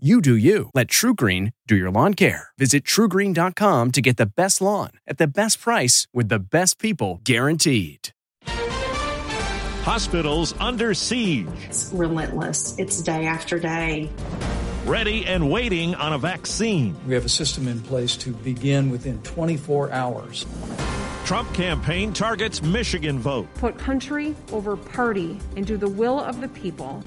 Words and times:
You 0.00 0.20
do 0.20 0.36
you. 0.36 0.70
Let 0.74 0.86
TruGreen 0.86 1.54
do 1.66 1.74
your 1.74 1.90
lawn 1.90 2.14
care. 2.14 2.50
Visit 2.56 2.84
trugreen.com 2.84 3.90
to 3.90 4.00
get 4.00 4.16
the 4.16 4.26
best 4.26 4.60
lawn 4.60 4.90
at 5.08 5.18
the 5.18 5.26
best 5.26 5.60
price 5.60 6.06
with 6.14 6.28
the 6.28 6.38
best 6.38 6.78
people 6.78 7.20
guaranteed. 7.24 8.10
Hospitals 9.82 10.54
under 10.60 10.94
siege. 10.94 11.48
It's 11.64 11.90
relentless. 11.92 12.78
It's 12.78 13.02
day 13.02 13.26
after 13.26 13.58
day. 13.58 14.08
Ready 14.84 15.26
and 15.26 15.50
waiting 15.50 15.96
on 15.96 16.12
a 16.12 16.18
vaccine. 16.18 16.96
We 17.04 17.14
have 17.14 17.24
a 17.24 17.28
system 17.28 17.66
in 17.66 17.80
place 17.80 18.16
to 18.18 18.32
begin 18.32 18.90
within 18.90 19.20
24 19.24 19.90
hours. 19.90 20.46
Trump 21.24 21.52
campaign 21.54 22.12
targets 22.12 22.62
Michigan 22.62 23.18
vote. 23.18 23.52
Put 23.54 23.76
country 23.76 24.36
over 24.52 24.76
party 24.76 25.40
and 25.56 25.66
do 25.66 25.76
the 25.76 25.88
will 25.88 26.20
of 26.20 26.40
the 26.40 26.48
people. 26.48 27.02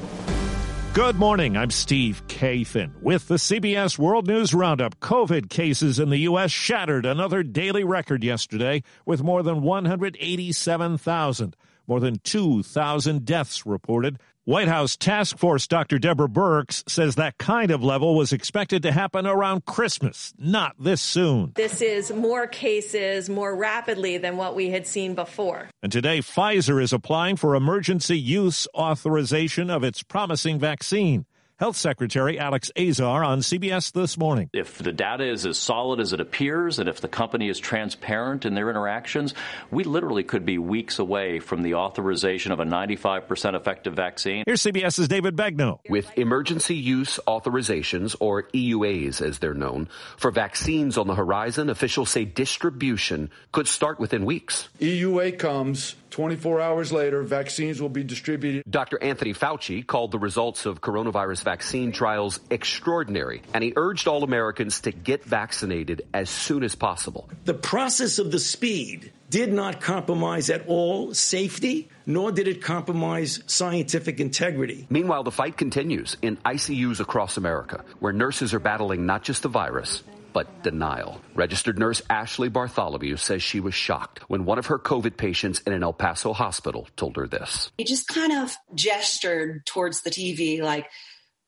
Good 0.94 1.16
morning. 1.16 1.56
I'm 1.56 1.72
Steve 1.72 2.22
Kathan 2.28 3.02
with 3.02 3.30
the 3.30 3.36
CBS 3.36 3.98
World 3.98 4.28
News 4.28 4.54
Roundup. 4.54 5.00
COVID 5.00 5.50
cases 5.50 6.00
in 6.00 6.10
the 6.10 6.18
U.S. 6.18 6.52
shattered 6.52 7.06
another 7.06 7.44
daily 7.44 7.86
record 7.86 8.26
yesterday 8.26 8.84
with 9.06 9.24
more 9.24 9.42
than 9.42 9.62
187,000. 9.62 11.56
More 11.88 12.00
than 12.02 12.20
2,000 12.20 13.24
deaths 13.24 13.66
reported. 13.66 14.20
White 14.46 14.68
House 14.68 14.98
Task 14.98 15.38
Force 15.38 15.68
Dr. 15.68 16.00
Deborah 16.00 16.28
Birx 16.28 16.90
says 16.90 17.14
that 17.14 17.38
kind 17.38 17.70
of 17.70 17.84
level 17.84 18.16
was 18.16 18.34
expected 18.34 18.82
to 18.82 18.92
happen 18.92 19.28
around 19.28 19.66
Christmas, 19.66 20.34
not 20.36 20.74
this 20.80 21.00
soon. 21.00 21.52
This 21.54 21.80
is 21.80 22.12
more 22.12 22.48
cases 22.48 23.30
more 23.30 23.56
rapidly 23.56 24.18
than 24.18 24.38
what 24.38 24.56
we 24.56 24.72
had 24.72 24.88
seen 24.88 25.14
before. 25.14 25.70
And 25.84 25.92
today, 25.92 26.22
Pfizer 26.22 26.82
is 26.82 26.92
applying 26.92 27.36
for 27.36 27.54
emergency 27.54 28.18
use 28.18 28.68
authorization 28.74 29.70
of 29.70 29.84
its 29.84 30.02
promising 30.02 30.58
vaccine. 30.58 31.28
Health 31.62 31.78
Secretary 31.78 32.40
Alex 32.40 32.72
Azar 32.76 33.24
on 33.24 33.42
CBS 33.42 33.92
This 33.92 34.18
Morning. 34.18 34.50
If 34.52 34.80
the 34.80 34.92
data 34.92 35.30
is 35.30 35.46
as 35.46 35.60
solid 35.60 36.00
as 36.00 36.12
it 36.12 36.20
appears, 36.20 36.80
and 36.80 36.90
if 36.90 37.02
the 37.02 37.08
company 37.08 37.50
is 37.50 37.60
transparent 37.60 38.48
in 38.48 38.56
their 38.56 38.72
interactions, 38.72 39.36
we 39.70 39.84
literally 39.84 40.24
could 40.24 40.44
be 40.44 40.58
weeks 40.58 40.98
away 40.98 41.38
from 41.38 41.62
the 41.62 41.76
authorization 41.76 42.52
of 42.52 42.60
a 42.60 42.66
95% 42.66 43.54
effective 43.54 43.94
vaccine. 43.94 44.44
Here's 44.48 44.64
CBS's 44.64 45.08
David 45.08 45.36
Begnaud. 45.36 45.82
With 45.88 46.10
emergency 46.18 46.78
use 46.78 47.20
authorizations, 47.28 48.16
or 48.20 48.42
EUAs 48.42 49.22
as 49.22 49.38
they're 49.38 49.54
known, 49.54 49.88
for 50.18 50.32
vaccines 50.32 50.98
on 50.98 51.06
the 51.06 51.14
horizon, 51.14 51.70
officials 51.70 52.10
say 52.10 52.26
distribution 52.26 53.30
could 53.52 53.68
start 53.68 54.00
within 54.00 54.26
weeks. 54.26 54.68
EUA 54.80 55.38
comes 55.38 55.94
24 56.12 56.60
hours 56.60 56.92
later, 56.92 57.24
vaccines 57.24 57.82
will 57.82 57.90
be 57.90 58.04
distributed. 58.04 58.64
Dr. 58.70 59.02
Anthony 59.02 59.34
Fauci 59.34 59.86
called 59.86 60.12
the 60.12 60.20
results 60.20 60.66
of 60.66 60.82
coronavirus 60.82 61.44
vaccine 61.52 61.92
trials 61.92 62.40
extraordinary, 62.50 63.42
and 63.54 63.62
he 63.62 63.74
urged 63.76 64.08
all 64.08 64.24
Americans 64.24 64.80
to 64.80 64.92
get 64.92 65.26
vaccinated 65.26 66.02
as 66.14 66.30
soon 66.30 66.64
as 66.64 66.76
possible. 66.76 67.28
The 67.44 67.54
process 67.54 68.20
of 68.20 68.32
the 68.32 68.40
speed 68.40 69.12
did 69.30 69.52
not 69.52 69.82
compromise 69.82 70.50
at 70.50 70.66
all 70.68 71.14
safety, 71.14 71.90
nor 72.06 72.32
did 72.32 72.48
it 72.48 72.62
compromise 72.62 73.44
scientific 73.48 74.22
integrity. 74.22 74.88
Meanwhile, 74.90 75.24
the 75.24 75.32
fight 75.32 75.58
continues 75.58 76.16
in 76.22 76.38
ICUs 76.38 77.02
across 77.02 77.36
America, 77.36 77.84
where 78.00 78.14
nurses 78.14 78.54
are 78.54 78.60
battling 78.60 79.06
not 79.06 79.24
just 79.24 79.44
the 79.44 79.50
virus, 79.50 80.04
but 80.34 80.64
denial. 80.64 81.20
Registered 81.36 81.78
nurse 81.78 82.02
Ashley 82.10 82.48
Bartholomew 82.48 83.18
says 83.18 83.44
she 83.44 83.60
was 83.60 83.74
shocked 83.74 84.20
when 84.30 84.46
one 84.46 84.60
of 84.60 84.68
her 84.68 84.80
COVID 84.80 85.18
patients 85.18 85.60
in 85.68 85.74
an 85.74 85.84
El 85.84 85.92
Paso 85.92 86.32
hospital 86.32 86.88
told 86.96 87.18
her 87.18 87.28
this. 87.28 87.72
He 87.78 87.84
just 87.84 88.08
kind 88.08 88.32
of 88.32 88.56
gestured 88.74 89.66
towards 89.66 90.02
the 90.02 90.10
TV 90.10 90.62
like, 90.62 90.88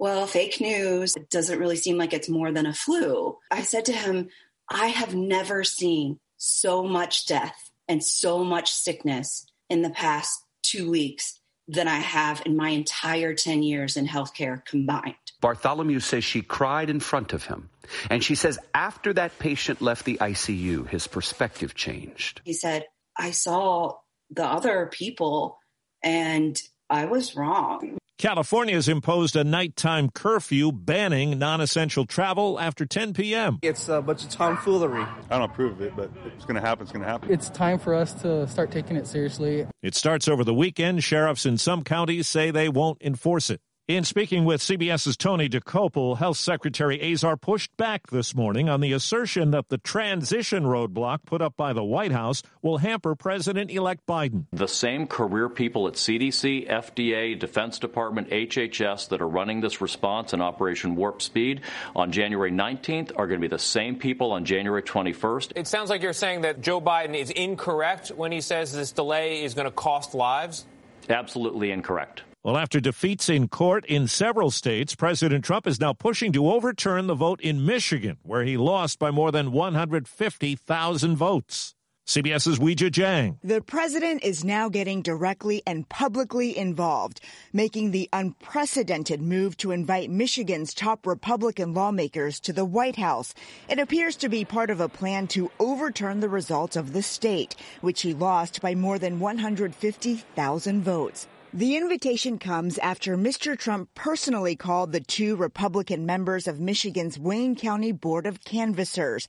well, 0.04 0.28
fake 0.28 0.60
news. 0.60 1.16
It 1.16 1.30
doesn't 1.30 1.58
really 1.58 1.78
seem 1.78 1.98
like 1.98 2.12
it's 2.12 2.28
more 2.28 2.52
than 2.52 2.66
a 2.66 2.74
flu. 2.74 3.38
I 3.50 3.62
said 3.62 3.86
to 3.86 3.94
him, 3.94 4.28
I 4.70 4.88
have 4.88 5.16
never 5.16 5.64
seen 5.64 6.20
so 6.36 6.84
much 6.84 7.26
death 7.26 7.72
and 7.88 8.04
so 8.04 8.44
much 8.44 8.70
sickness 8.70 9.46
in 9.70 9.82
the 9.82 9.90
past 9.90 10.44
two 10.62 10.92
weeks 10.92 11.40
than 11.70 11.88
I 11.88 12.00
have 12.00 12.42
in 12.46 12.58
my 12.58 12.68
entire 12.68 13.34
10 13.34 13.64
years 13.64 13.96
in 13.96 14.06
healthcare 14.06 14.66
combined. 14.66 15.16
Bartholomew 15.40 16.02
says 16.02 16.26
she 16.26 16.42
cried 16.42 16.90
in 16.90 17.00
front 17.00 17.32
of 17.32 17.46
him. 17.46 17.70
And 18.10 18.22
she 18.22 18.36
says 18.36 18.60
after 18.74 19.14
that 19.14 19.40
patient 19.40 19.82
left 19.82 20.04
the 20.04 20.18
ICU, 20.18 20.86
his 20.90 21.08
perspective 21.08 21.76
changed. 21.76 22.42
He 22.44 22.52
said, 22.52 22.88
I 23.18 23.32
saw 23.32 24.00
the 24.30 24.44
other 24.44 24.90
people 24.92 25.60
and 26.04 26.62
I 26.90 27.06
was 27.06 27.38
wrong. 27.38 28.00
California 28.18 28.76
has 28.76 28.88
imposed 28.88 29.36
a 29.36 29.44
nighttime 29.44 30.10
curfew 30.10 30.72
banning 30.72 31.40
non 31.40 31.60
essential 31.62 32.06
travel 32.06 32.60
after 32.60 32.86
10 32.86 33.14
p.m. 33.14 33.60
It's 33.62 33.90
a 33.90 34.02
bunch 34.02 34.24
of 34.24 34.30
tomfoolery. 34.30 35.02
I 35.02 35.40
don't 35.40 35.50
approve 35.50 35.74
of 35.74 35.82
it, 35.82 35.96
but 35.96 36.12
it's 36.28 36.46
going 36.46 36.56
to 36.56 36.62
happen, 36.62 36.84
it's 36.84 36.92
going 36.92 37.04
to 37.04 37.10
happen. 37.10 37.32
It's 37.32 37.50
time 37.50 37.80
for 37.80 37.94
us 37.94 38.14
to 38.22 38.48
start 38.48 38.72
taking 38.72 38.96
it 38.96 39.08
seriously. 39.08 39.68
It 39.82 39.96
starts 39.96 40.28
over 40.28 40.44
the 40.44 40.54
weekend. 40.54 41.04
Sheriffs 41.04 41.46
in 41.46 41.58
some 41.58 41.84
counties 41.84 42.28
say 42.28 42.52
they 42.52 42.70
won't 42.70 43.02
enforce 43.02 43.50
it. 43.50 43.62
In 43.90 44.06
speaking 44.06 44.46
with 44.46 44.62
CBS's 44.62 45.18
Tony 45.18 45.50
Dokoupil, 45.50 46.18
Health 46.18 46.38
Secretary 46.38 47.12
Azar 47.12 47.36
pushed 47.36 47.76
back 47.76 48.08
this 48.08 48.34
morning 48.34 48.70
on 48.70 48.80
the 48.80 48.94
assertion 48.94 49.52
that 49.52 49.68
the 49.68 49.78
transition 49.78 50.64
roadblock 50.64 51.26
put 51.26 51.42
up 51.42 51.58
by 51.58 51.74
the 51.74 51.84
White 51.84 52.14
House 52.14 52.44
will 52.62 52.78
hamper 52.78 53.14
President 53.14 53.70
elect 53.70 54.06
Biden. 54.08 54.46
The 54.54 54.70
same 54.70 55.06
career 55.06 55.50
people 55.50 55.86
at 55.90 55.96
CDC, 55.96 56.70
FDA, 56.70 57.38
Defense 57.38 57.78
Department, 57.78 58.30
HHS 58.30 59.10
that 59.10 59.22
are 59.22 59.28
running 59.28 59.60
this 59.60 59.82
response 59.82 60.32
in 60.32 60.40
Operation 60.40 60.96
Warp 60.96 61.22
Speed 61.22 61.60
on 61.94 62.14
January 62.14 62.54
19th 62.54 63.12
are 63.18 63.28
going 63.28 63.42
to 63.42 63.46
be 63.46 63.54
the 63.54 63.60
same 63.60 63.98
people 63.98 64.32
on 64.32 64.46
January 64.46 64.82
21st. 64.82 65.52
It 65.58 65.68
sounds 65.68 65.90
like 65.90 66.02
you're 66.02 66.14
saying 66.14 66.44
that 66.44 66.62
Joe 66.62 66.80
Biden 66.80 67.16
is 67.16 67.32
incorrect 67.32 68.14
when 68.16 68.32
he 68.32 68.40
says 68.40 68.72
this 68.72 68.94
delay 68.94 69.44
is 69.44 69.54
going 69.54 69.68
to 69.68 69.72
cost 69.72 70.16
lives. 70.16 70.66
Absolutely 71.10 71.72
incorrect. 71.72 72.24
Well, 72.44 72.58
after 72.58 72.82
defeats 72.82 73.30
in 73.30 73.48
court 73.48 73.86
in 73.86 74.06
several 74.10 74.52
states, 74.52 74.96
President 74.96 75.46
Trump 75.46 75.66
is 75.66 75.80
now 75.80 75.94
pushing 75.94 76.34
to 76.34 76.52
overturn 76.52 77.08
the 77.08 77.16
vote 77.16 77.40
in 77.40 77.66
Michigan, 77.66 78.18
where 78.22 78.44
he 78.44 78.58
lost 78.58 79.00
by 79.00 79.12
more 79.12 79.32
than 79.32 79.54
150,000 79.54 81.16
votes. 81.16 81.74
CBS's 82.06 82.60
Weijia 82.60 82.92
Jiang. 82.92 83.38
The 83.46 83.62
president 83.62 84.26
is 84.26 84.44
now 84.44 84.68
getting 84.68 85.02
directly 85.02 85.64
and 85.66 85.88
publicly 85.88 86.58
involved, 86.58 87.22
making 87.54 87.92
the 87.92 88.10
unprecedented 88.12 89.22
move 89.22 89.56
to 89.56 89.72
invite 89.72 90.10
Michigan's 90.10 90.74
top 90.74 91.08
Republican 91.08 91.74
lawmakers 91.74 92.42
to 92.42 92.52
the 92.52 92.66
White 92.66 92.98
House. 92.98 93.34
It 93.70 93.80
appears 93.80 94.18
to 94.18 94.28
be 94.28 94.44
part 94.44 94.70
of 94.70 94.82
a 94.82 94.90
plan 94.90 95.28
to 95.28 95.50
overturn 95.62 96.20
the 96.20 96.28
results 96.28 96.76
of 96.76 96.92
the 96.92 97.04
state, 97.04 97.56
which 97.80 98.02
he 98.02 98.14
lost 98.14 98.60
by 98.60 98.76
more 98.76 99.00
than 99.00 99.22
150,000 99.22 100.84
votes. 100.84 101.28
The 101.56 101.78
invitation 101.78 102.40
comes 102.40 102.80
after 102.80 103.16
Mr. 103.16 103.56
Trump 103.56 103.94
personally 103.94 104.56
called 104.56 104.92
the 104.92 105.00
two 105.00 105.36
Republican 105.36 106.04
members 106.04 106.48
of 106.48 106.60
Michigan's 106.60 107.20
Wayne 107.20 107.56
County 107.56 107.92
Board 107.92 108.26
of 108.26 108.44
Canvassers. 108.44 109.28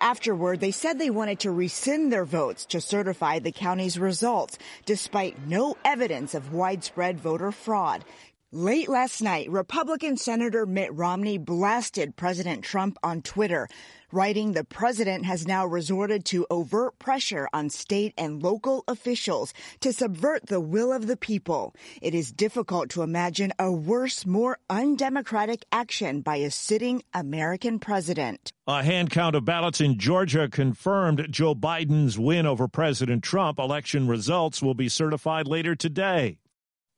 Afterward, 0.00 0.60
they 0.60 0.70
said 0.70 0.98
they 0.98 1.10
wanted 1.10 1.38
to 1.40 1.50
rescind 1.50 2.10
their 2.10 2.24
votes 2.24 2.64
to 2.66 2.80
certify 2.80 3.40
the 3.40 3.52
county's 3.52 3.98
results, 3.98 4.56
despite 4.86 5.46
no 5.46 5.76
evidence 5.84 6.32
of 6.32 6.54
widespread 6.54 7.20
voter 7.20 7.52
fraud. 7.52 8.06
Late 8.56 8.88
last 8.88 9.20
night, 9.20 9.50
Republican 9.50 10.16
Senator 10.16 10.64
Mitt 10.64 10.90
Romney 10.94 11.36
blasted 11.36 12.16
President 12.16 12.64
Trump 12.64 12.96
on 13.02 13.20
Twitter, 13.20 13.68
writing 14.10 14.52
the 14.52 14.64
president 14.64 15.26
has 15.26 15.46
now 15.46 15.66
resorted 15.66 16.24
to 16.24 16.46
overt 16.50 16.98
pressure 16.98 17.50
on 17.52 17.68
state 17.68 18.14
and 18.16 18.42
local 18.42 18.82
officials 18.88 19.52
to 19.80 19.92
subvert 19.92 20.46
the 20.46 20.58
will 20.58 20.90
of 20.90 21.06
the 21.06 21.18
people. 21.18 21.74
It 22.00 22.14
is 22.14 22.32
difficult 22.32 22.88
to 22.92 23.02
imagine 23.02 23.52
a 23.58 23.70
worse, 23.70 24.24
more 24.24 24.56
undemocratic 24.70 25.66
action 25.70 26.22
by 26.22 26.36
a 26.36 26.50
sitting 26.50 27.02
American 27.12 27.78
president. 27.78 28.54
A 28.66 28.82
hand 28.82 29.10
count 29.10 29.36
of 29.36 29.44
ballots 29.44 29.82
in 29.82 29.98
Georgia 29.98 30.48
confirmed 30.48 31.26
Joe 31.28 31.54
Biden's 31.54 32.18
win 32.18 32.46
over 32.46 32.68
President 32.68 33.22
Trump. 33.22 33.58
Election 33.58 34.08
results 34.08 34.62
will 34.62 34.72
be 34.72 34.88
certified 34.88 35.46
later 35.46 35.74
today. 35.74 36.38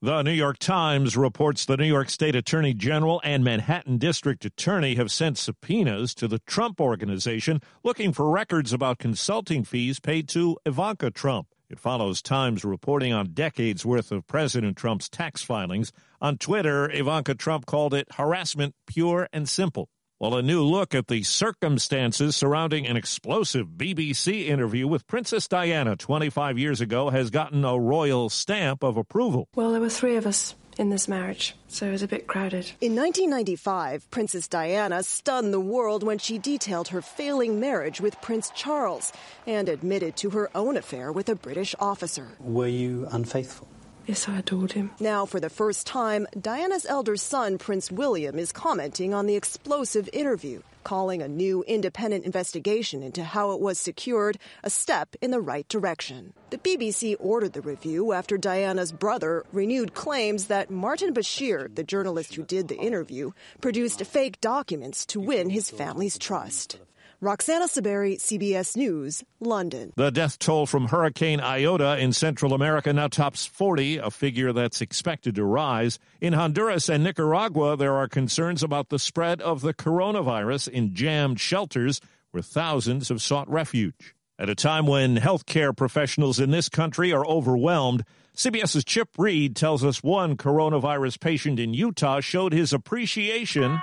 The 0.01 0.23
New 0.23 0.31
York 0.31 0.61
Times 0.61 1.17
reports 1.17 1.65
the 1.65 1.77
New 1.77 1.85
York 1.85 2.09
State 2.09 2.37
Attorney 2.37 2.73
General 2.73 3.21
and 3.25 3.43
Manhattan 3.43 3.99
District 3.99 4.45
Attorney 4.45 4.95
have 4.95 5.11
sent 5.11 5.39
subpoenas 5.39 6.15
to 6.15 6.29
the 6.29 6.39
Trump 6.39 6.81
Organization 6.81 7.61
looking 7.83 8.13
for 8.13 8.31
records 8.31 8.73
about 8.73 9.01
consulting 9.01 9.65
fees 9.65 9.99
paid 9.99 10.29
to 10.29 10.57
Ivanka 10.65 11.11
Trump. 11.11 11.49
It 11.69 11.81
follows 11.81 12.23
Times 12.23 12.65
reporting 12.65 13.13
on 13.13 13.33
decades 13.33 13.85
worth 13.85 14.13
of 14.13 14.29
President 14.29 14.77
Trump's 14.77 15.09
tax 15.09 15.43
filings. 15.43 15.91
On 16.21 16.39
Twitter, 16.39 16.89
Ivanka 16.89 17.35
Trump 17.35 17.67
called 17.67 17.93
it 17.93 18.07
harassment 18.13 18.77
pure 18.87 19.29
and 19.33 19.49
simple. 19.49 19.89
Well, 20.21 20.35
a 20.35 20.43
new 20.43 20.65
look 20.65 20.97
at 20.97 21.07
the 21.07 21.23
circumstances 21.23 22.35
surrounding 22.35 22.89
an 22.89 22.97
explosive 22.97 23.69
BBC 23.77 24.49
interview 24.49 24.89
with 24.89 25.07
Princess 25.07 25.47
Diana 25.47 25.95
25 25.95 26.59
years 26.59 26.81
ago 26.81 27.11
has 27.11 27.31
gotten 27.31 27.65
a 27.65 27.79
royal 27.79 28.29
stamp 28.29 28.83
of 28.83 28.97
approval. 28.97 29.47
Well, 29.55 29.71
there 29.71 29.81
were 29.81 29.89
three 29.89 30.17
of 30.17 30.27
us 30.27 30.57
in 30.77 30.91
this 30.91 31.07
marriage, 31.07 31.55
so 31.69 31.87
it 31.87 31.93
was 31.93 32.03
a 32.03 32.09
bit 32.09 32.27
crowded. 32.27 32.73
In 32.81 32.97
1995, 32.97 34.11
Princess 34.11 34.49
Diana 34.49 35.05
stunned 35.05 35.55
the 35.55 35.61
world 35.61 36.03
when 36.03 36.19
she 36.19 36.37
detailed 36.37 36.89
her 36.89 37.01
failing 37.01 37.61
marriage 37.61 38.01
with 38.01 38.21
Prince 38.21 38.51
Charles 38.57 39.13
and 39.47 39.69
admitted 39.69 40.17
to 40.17 40.31
her 40.31 40.51
own 40.53 40.77
affair 40.77 41.13
with 41.13 41.29
a 41.29 41.37
British 41.37 41.77
officer. 41.79 42.27
Were 42.41 42.67
you 42.67 43.07
unfaithful? 43.13 43.69
Yes, 44.09 44.27
I 44.27 44.39
adored 44.39 44.73
him. 44.73 44.91
Now, 45.01 45.27
for 45.27 45.39
the 45.39 45.51
first 45.51 45.87
time, 45.87 46.27
Diana's 46.41 46.87
elder 46.87 47.15
son, 47.15 47.59
Prince 47.59 47.93
William, 47.93 48.39
is 48.39 48.53
commenting 48.53 49.13
on 49.13 49.27
the 49.27 49.37
explosive 49.37 50.09
interview, 50.15 50.63
calling 50.83 51.21
a 51.21 51.29
new 51.29 51.63
independent 51.65 52.25
investigation 52.25 53.03
into 53.03 53.23
how 53.23 53.53
it 53.53 53.61
was 53.61 53.79
secured 53.79 54.39
a 54.65 54.71
step 54.71 55.15
in 55.21 55.31
the 55.31 55.43
right 55.43 55.69
direction. 55.69 56.33
The 56.49 56.57
BBC 56.57 57.17
ordered 57.21 57.53
the 57.53 57.61
review 57.61 58.13
after 58.13 58.39
Diana's 58.39 58.93
brother 58.93 59.45
renewed 59.53 59.93
claims 59.93 60.47
that 60.47 60.71
Martin 60.71 61.13
Bashir, 61.13 61.69
the 61.75 61.85
journalist 61.85 62.35
who 62.35 62.45
did 62.45 62.69
the 62.69 62.79
interview, 62.79 63.33
produced 63.61 64.03
fake 64.07 64.41
documents 64.41 65.05
to 65.05 65.21
win 65.21 65.51
his 65.51 65.69
family's 65.69 66.19
trust. 66.19 66.79
Roxana 67.21 67.65
Saberi, 67.65 68.17
CBS 68.17 68.77
News, 68.77 69.25
London. 69.41 69.93
The 69.97 70.13
death 70.13 70.39
toll 70.39 70.67
from 70.67 70.87
Hurricane 70.87 71.41
Iota 71.41 71.99
in 71.99 72.13
Central 72.13 72.55
America 72.55 72.93
now 72.93 73.09
tops 73.09 73.45
40, 73.45 73.97
a 73.97 74.09
figure 74.09 74.53
that's 74.53 74.81
expected 74.81 75.35
to 75.35 75.45
rise. 75.45 75.99
In 76.21 76.33
Honduras 76.33 76.89
and 76.89 77.03
Nicaragua, 77.03 77.77
there 77.77 77.97
are 77.97 78.07
concerns 78.07 78.63
about 78.63 78.91
the 78.91 79.01
spread 79.01 79.41
of 79.41 79.63
the 79.63 79.75
coronavirus 79.75 80.69
in 80.69 80.95
jammed 80.95 81.41
shelters 81.41 82.01
where 82.31 82.43
thousands 82.43 83.09
have 83.09 83.21
sought 83.21 83.51
refuge. 83.51 84.15
At 84.39 84.49
a 84.49 84.55
time 84.55 84.87
when 84.87 85.17
healthcare 85.17 85.77
professionals 85.77 86.39
in 86.39 86.53
this 86.53 86.69
country 86.69 87.13
are 87.13 87.27
overwhelmed, 87.27 88.05
CBS's 88.37 88.85
Chip 88.85 89.09
Reid 89.19 89.57
tells 89.57 89.83
us 89.83 90.05
one 90.05 90.37
coronavirus 90.37 91.19
patient 91.19 91.59
in 91.59 91.75
Utah 91.75 92.21
showed 92.21 92.53
his 92.53 92.73
appreciation 92.73 93.77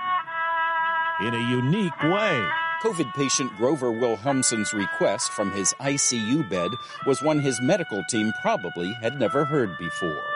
in 1.20 1.34
a 1.34 1.50
unique 1.50 2.02
way. 2.02 2.48
COVID 2.84 3.14
patient 3.14 3.56
Grover 3.58 3.92
Wilhelmsen's 3.92 4.74
request 4.74 5.32
from 5.32 5.52
his 5.52 5.74
ICU 5.80 6.48
bed 6.50 6.72
was 7.06 7.22
one 7.22 7.40
his 7.40 7.62
medical 7.62 8.04
team 8.10 8.32
probably 8.42 8.94
had 9.02 9.20
never 9.20 9.46
heard 9.46 9.78
before. 9.78 10.35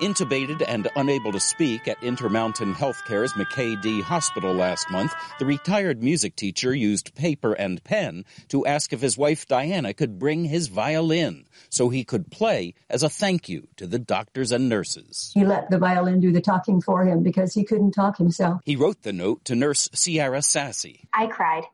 Intubated 0.00 0.64
and 0.66 0.88
unable 0.96 1.30
to 1.30 1.40
speak 1.40 1.86
at 1.86 2.02
Intermountain 2.02 2.74
Healthcare's 2.74 3.34
McKay-Dee 3.34 4.00
Hospital 4.00 4.54
last 4.54 4.90
month, 4.90 5.14
the 5.38 5.44
retired 5.44 6.02
music 6.02 6.36
teacher 6.36 6.74
used 6.74 7.14
paper 7.14 7.52
and 7.52 7.84
pen 7.84 8.24
to 8.48 8.64
ask 8.64 8.94
if 8.94 9.02
his 9.02 9.18
wife 9.18 9.46
Diana 9.46 9.92
could 9.92 10.18
bring 10.18 10.46
his 10.46 10.68
violin 10.68 11.44
so 11.68 11.90
he 11.90 12.02
could 12.02 12.30
play 12.30 12.72
as 12.88 13.02
a 13.02 13.10
thank 13.10 13.50
you 13.50 13.68
to 13.76 13.86
the 13.86 13.98
doctors 13.98 14.52
and 14.52 14.70
nurses. 14.70 15.32
He 15.34 15.44
let 15.44 15.68
the 15.68 15.78
violin 15.78 16.18
do 16.18 16.32
the 16.32 16.40
talking 16.40 16.80
for 16.80 17.04
him 17.04 17.22
because 17.22 17.52
he 17.52 17.64
couldn't 17.64 17.92
talk 17.92 18.16
himself. 18.16 18.62
He 18.64 18.76
wrote 18.76 19.02
the 19.02 19.12
note 19.12 19.44
to 19.44 19.54
nurse 19.54 19.90
Sierra 19.92 20.40
Sassy. 20.40 21.08
I 21.12 21.26
cried. 21.26 21.64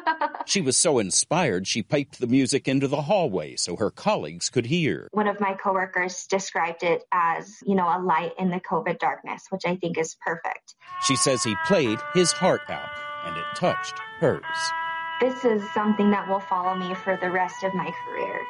she 0.46 0.60
was 0.60 0.76
so 0.76 0.98
inspired 0.98 1.66
she 1.66 1.82
piped 1.82 2.20
the 2.20 2.26
music 2.26 2.68
into 2.68 2.88
the 2.88 3.02
hallway 3.02 3.56
so 3.56 3.76
her 3.76 3.90
colleagues 3.90 4.50
could 4.50 4.66
hear. 4.66 5.08
One 5.12 5.28
of 5.28 5.40
my 5.40 5.54
coworkers 5.54 6.26
described 6.26 6.82
it 6.82 7.04
as, 7.12 7.58
you 7.66 7.74
know, 7.74 7.86
a 7.86 8.00
light 8.00 8.32
in 8.38 8.50
the 8.50 8.60
COVID 8.60 8.98
darkness, 8.98 9.46
which 9.50 9.64
I 9.66 9.76
think 9.76 9.98
is 9.98 10.16
perfect. 10.24 10.74
She 11.06 11.16
says 11.16 11.42
he 11.42 11.56
played 11.66 11.98
his 12.14 12.32
heart 12.32 12.62
out 12.68 12.90
and 13.24 13.36
it 13.36 13.44
touched 13.54 13.98
hers. 14.18 14.42
This 15.20 15.44
is 15.44 15.62
something 15.72 16.10
that 16.10 16.28
will 16.28 16.40
follow 16.40 16.74
me 16.74 16.94
for 16.94 17.16
the 17.16 17.30
rest 17.30 17.62
of 17.62 17.74
my 17.74 17.92
career. 18.04 18.40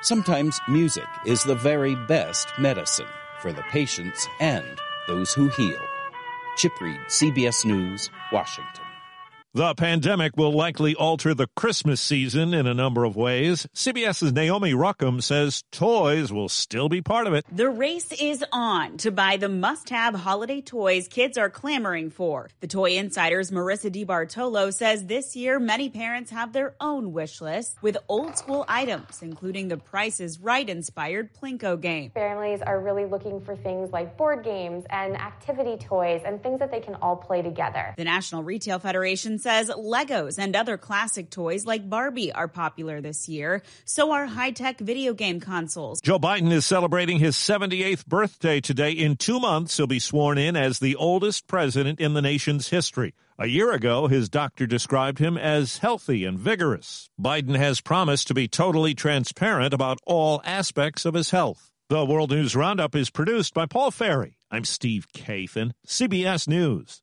Sometimes 0.00 0.60
music 0.68 1.08
is 1.26 1.42
the 1.42 1.54
very 1.54 1.94
best 1.94 2.48
medicine 2.58 3.06
for 3.40 3.52
the 3.52 3.62
patients 3.70 4.26
and 4.40 4.78
those 5.06 5.32
who 5.32 5.48
heal. 5.48 5.80
Chip 6.56 6.80
Reid, 6.80 7.00
CBS 7.08 7.64
News, 7.64 8.10
Washington. 8.32 8.84
The 9.56 9.72
pandemic 9.76 10.36
will 10.36 10.52
likely 10.52 10.96
alter 10.96 11.32
the 11.32 11.46
Christmas 11.54 12.00
season 12.00 12.52
in 12.52 12.66
a 12.66 12.74
number 12.74 13.04
of 13.04 13.14
ways. 13.14 13.68
CBS's 13.72 14.32
Naomi 14.32 14.72
Ruchim 14.72 15.22
says 15.22 15.62
toys 15.70 16.32
will 16.32 16.48
still 16.48 16.88
be 16.88 17.00
part 17.00 17.28
of 17.28 17.34
it. 17.34 17.44
The 17.52 17.70
race 17.70 18.10
is 18.20 18.44
on 18.50 18.96
to 18.96 19.12
buy 19.12 19.36
the 19.36 19.48
must 19.48 19.90
have 19.90 20.16
holiday 20.16 20.60
toys 20.60 21.06
kids 21.06 21.38
are 21.38 21.50
clamoring 21.50 22.10
for. 22.10 22.50
The 22.58 22.66
Toy 22.66 22.96
Insider's 22.96 23.52
Marissa 23.52 23.92
DiBartolo 23.92 24.74
says 24.74 25.06
this 25.06 25.36
year 25.36 25.60
many 25.60 25.88
parents 25.88 26.32
have 26.32 26.52
their 26.52 26.74
own 26.80 27.12
wish 27.12 27.40
list 27.40 27.80
with 27.80 27.96
old 28.08 28.36
school 28.36 28.64
items, 28.66 29.22
including 29.22 29.68
the 29.68 29.76
Price 29.76 30.18
is 30.18 30.40
Right 30.40 30.68
inspired 30.68 31.32
Plinko 31.32 31.80
game. 31.80 32.10
Families 32.10 32.60
are 32.60 32.80
really 32.80 33.04
looking 33.04 33.40
for 33.40 33.54
things 33.54 33.92
like 33.92 34.16
board 34.16 34.42
games 34.42 34.84
and 34.90 35.14
activity 35.14 35.76
toys 35.76 36.22
and 36.26 36.42
things 36.42 36.58
that 36.58 36.72
they 36.72 36.80
can 36.80 36.96
all 36.96 37.14
play 37.14 37.40
together. 37.40 37.94
The 37.96 38.02
National 38.02 38.42
Retail 38.42 38.80
Federation 38.80 39.38
says 39.44 39.68
Legos 39.68 40.38
and 40.38 40.56
other 40.56 40.78
classic 40.78 41.28
toys 41.28 41.66
like 41.66 41.86
Barbie 41.86 42.32
are 42.32 42.48
popular 42.48 43.02
this 43.02 43.28
year. 43.28 43.62
So 43.84 44.10
are 44.12 44.24
high 44.24 44.52
tech 44.52 44.80
video 44.80 45.12
game 45.12 45.38
consoles. 45.38 46.00
Joe 46.00 46.18
Biden 46.18 46.50
is 46.50 46.64
celebrating 46.64 47.18
his 47.18 47.36
78th 47.36 48.06
birthday 48.06 48.62
today. 48.62 48.92
In 48.92 49.16
two 49.16 49.38
months, 49.38 49.76
he'll 49.76 49.86
be 49.86 49.98
sworn 49.98 50.38
in 50.38 50.56
as 50.56 50.78
the 50.78 50.96
oldest 50.96 51.46
president 51.46 52.00
in 52.00 52.14
the 52.14 52.22
nation's 52.22 52.70
history. 52.70 53.12
A 53.38 53.46
year 53.46 53.70
ago, 53.72 54.06
his 54.06 54.30
doctor 54.30 54.66
described 54.66 55.18
him 55.18 55.36
as 55.36 55.76
healthy 55.76 56.24
and 56.24 56.38
vigorous. 56.38 57.10
Biden 57.20 57.56
has 57.56 57.82
promised 57.82 58.28
to 58.28 58.34
be 58.34 58.48
totally 58.48 58.94
transparent 58.94 59.74
about 59.74 59.98
all 60.06 60.40
aspects 60.46 61.04
of 61.04 61.12
his 61.12 61.32
health. 61.32 61.70
The 61.90 62.06
World 62.06 62.30
News 62.30 62.56
Roundup 62.56 62.96
is 62.96 63.10
produced 63.10 63.52
by 63.52 63.66
Paul 63.66 63.90
Ferry. 63.90 64.38
I'm 64.50 64.64
Steve 64.64 65.06
Kathan, 65.14 65.72
CBS 65.86 66.48
News. 66.48 67.02